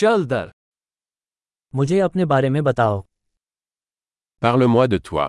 [0.00, 0.51] चल दर
[1.75, 3.01] मुझे अपने बारे में बताओ
[4.43, 5.27] Parle-moi de toi.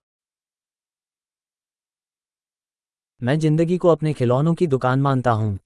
[3.22, 5.58] मैं जिंदगी को अपने खिलौनों की दुकान मानता हूँ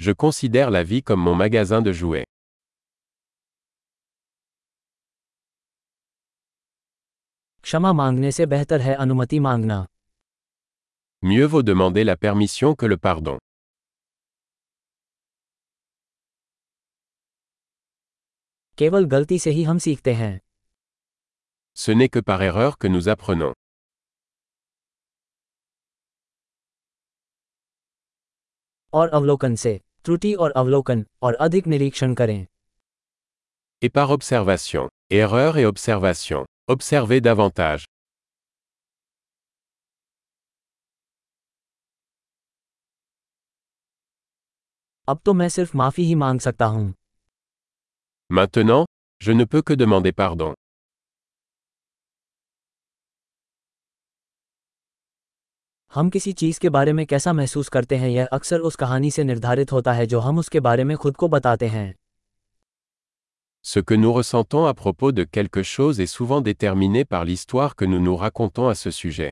[0.00, 2.24] Je considère la vie comme mon magasin de jouets.
[7.64, 9.84] क्षमा मांगने से बेहतर है अनुमति मांगना
[11.22, 13.38] Mieux vaut demander la permission que le pardon.
[18.78, 20.38] केवल गलती से ही हम सीखते हैं
[21.76, 23.54] Ce n'est que par erreur que nous apprenons.
[28.92, 32.46] और अवलोकन से त्रुटि और अवलोकन और अधिक निरीक्षण करें
[33.82, 34.88] Et par observation.
[35.12, 36.44] Erreur et observation.
[36.74, 37.86] Observez davantage.
[45.08, 46.94] अब तो मैं सिर्फ़ माफ़ी ही मांग सकता हूँ
[48.33, 48.85] Maintenant,
[49.19, 50.53] je ne peux que demander pardon.
[55.93, 59.23] हम किसी चीज के बारे में कैसा महसूस करते हैं यह अक्सर उस कहानी से
[59.23, 61.93] निर्धारित होता है जो हम उसके बारे में खुद को बताते हैं
[63.65, 67.85] Ce que nous ressentons à propos de quelque chose est souvent déterminé par l'histoire que
[67.85, 69.29] nous nous racontons à ce sujet.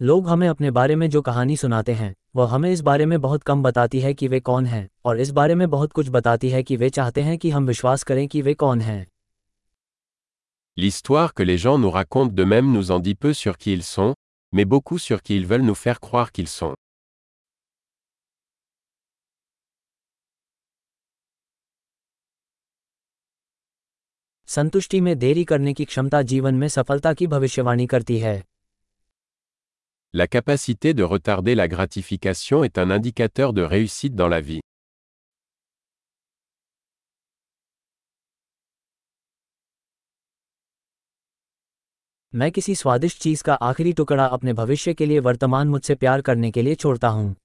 [0.00, 3.42] लोग हमें अपने बारे में जो कहानी सुनाते हैं वह हमें इस बारे में बहुत
[3.42, 6.62] कम बताती है कि वे कौन हैं और इस बारे में बहुत कुछ बताती है
[6.62, 9.06] कि वे चाहते हैं कि हम विश्वास करें कि वे कौन हैं
[10.78, 14.14] L'histoire que les gens nous racontent d'eux-mêmes nous en dit peu sur qui ils sont,
[14.52, 16.74] mais beaucoup sur qui ils veulent nous faire croire qu'ils sont.
[24.46, 28.53] संतुष्टि में देरी करने की क्षमता जीवन में सफलता की भविष्यवाणी करती है
[30.13, 34.61] La capacité de retarder la gratification est un indicateur de réussite dans la vie.
[42.35, 46.51] मैं किसी स्वादिष्ट चीज का आखिरी टुकड़ा अपने भविष्य के लिए वर्तमान मुझसे प्यार करने
[46.51, 47.35] के लिए छोड़ता हूँ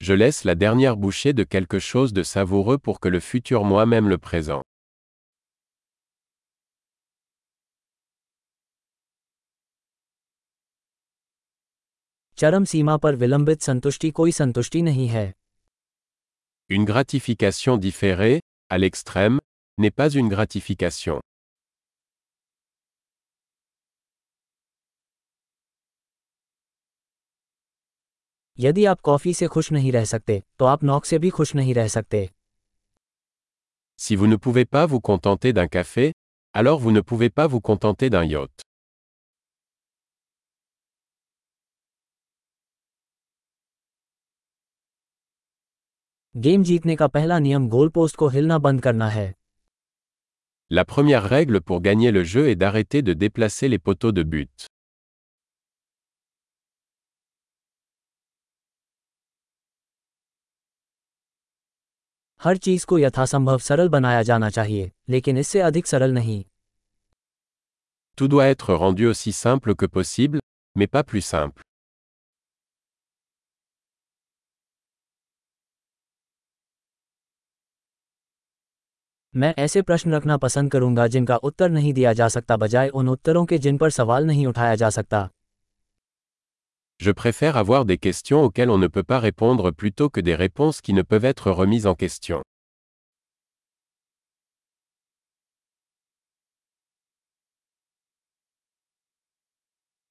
[0.00, 4.08] Je laisse la dernière bouchée de quelque chose de savoureux pour que le futur moi-même
[4.08, 4.62] le présent.
[12.38, 15.32] चरम सीमा पर विलंबित संतुष्टि कोई संतुष्टि नहीं है
[16.70, 18.40] Une gratification différée,
[18.70, 19.38] à l'extrême,
[19.78, 21.20] n'est pas une gratification.
[28.58, 31.74] यदि आप कॉफी से खुश नहीं रह सकते तो आप नौक से भी खुश नहीं
[31.74, 32.28] रह सकते
[33.98, 36.12] Si vous ne pouvez pas vous contenter d'un café,
[36.54, 38.67] alors vous ne pouvez pas vous contenter d'un yacht.
[46.34, 49.32] Game जीतने का पहला नियम गोल पोस्ट को हिलना बंद करना है
[50.70, 54.66] La première règle pour gagner le jeu est d'arrêter de déplacer les poteaux de but.
[62.40, 66.42] हर चीज को यथासंभव सरल बनाया जाना चाहिए लेकिन इससे अधिक सरल नहीं
[68.18, 70.40] Tout doit être rendu aussi simple que possible,
[70.76, 71.62] mais pas plus simple.
[79.34, 83.44] मैं ऐसे प्रश्न रखना पसंद करूंगा जिनका उत्तर नहीं दिया जा सकता बजाय उन उत्तरों
[83.46, 85.28] के जिन पर सवाल नहीं उठाया जा सकता
[87.00, 90.80] Je préfère avoir des questions auxquelles on ne peut pas répondre plutôt que des réponses
[90.80, 92.42] qui ne peuvent être remises en question.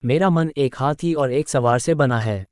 [0.04, 2.46] मेरा मन एक हाथी और एक सवार से बना है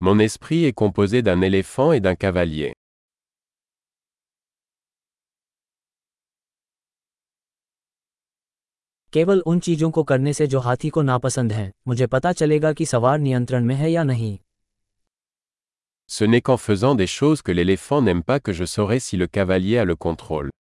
[0.00, 2.70] Mon esprit est composé d'un éléphant et d'un cavalier.
[9.17, 12.85] केवल उन चीज़ों को करने से जो हाथी को नापसंद हैं मुझे पता चलेगा कि
[12.85, 14.37] सवार नियंत्रण में है या नहीं
[16.09, 19.27] Ce n'est qu'en faisant des choses que l'éléphant n'aime pas que je saurai si le
[19.37, 20.51] cavalier a le contrôle.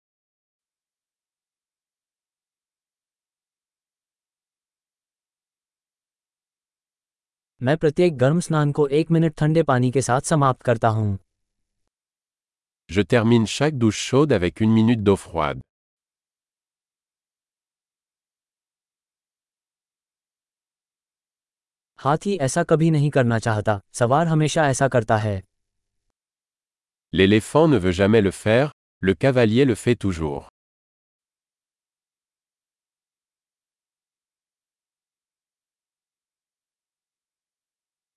[7.61, 11.19] मैं प्रत्येक गर्म स्नान को एक मिनट ठंडे पानी के साथ समाप्त करता हूँ
[12.91, 15.61] Je termine chaque douche chaude avec une minute d'eau froide.
[22.07, 25.43] हाथी ऐसा कभी नहीं करना चाहता सवार हमेशा ऐसा करता है
[27.15, 28.69] L'éléphant ne veut jamais le faire,
[29.05, 30.43] le cavalier le fait toujours.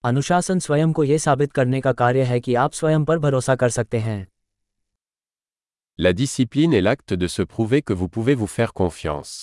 [0.04, 3.70] अनुशासन स्वयं को यह साबित करने का कार्य है कि आप स्वयं पर भरोसा कर
[3.70, 4.28] सकते हैं
[6.00, 9.34] La discipline est l'acte de se prouver que vous pouvez vous faire confiance.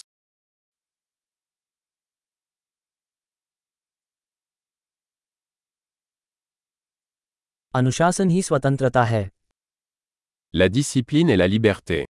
[7.77, 9.31] अनुशासन ही स्वतंत्रता है
[10.55, 12.05] La discipline est la liberté.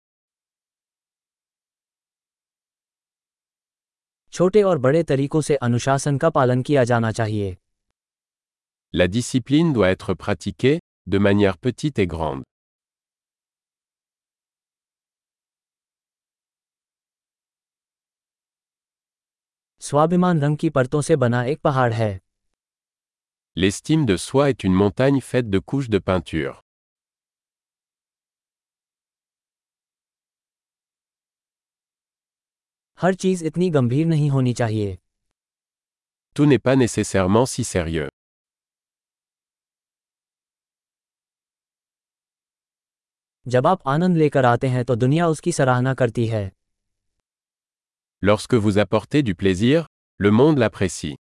[4.33, 7.57] छोटे और बड़े तरीकों से अनुशासन का पालन किया जाना चाहिए
[8.95, 10.75] La discipline doit être pratiquée,
[11.09, 12.45] de manière petite et grande.
[19.81, 22.24] स्वाभिमान रंग की परतों से बना एक पहाड़ है
[23.56, 26.62] L'estime de soi est une montagne faite de couches de peinture.
[33.02, 34.98] हर चीज इतनी गंभीर नहीं होनी चाहिए
[36.36, 38.10] Tout n'est pas nécessairement si sérieux.
[43.48, 46.50] जब आप आनंद लेकर आते हैं तो दुनिया उसकी सराहना करती है
[48.30, 49.86] Lorsque vous apportez du plaisir,
[50.26, 51.16] le monde l'apprécie.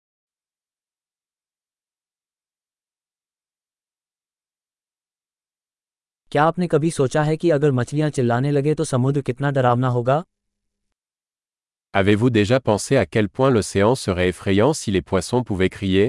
[6.32, 10.22] क्या आपने कभी सोचा है कि अगर मछलियां चिल्लाने लगे तो समुद्र कितना डरावना होगा
[11.94, 16.08] Avez-vous déjà pensé à quel point l'océan serait effrayant si les poissons pouvaient crier